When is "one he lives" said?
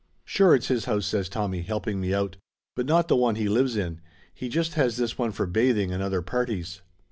3.15-3.75